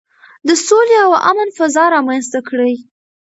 [0.47, 2.73] د سولې او امن فضا رامنځته کړئ.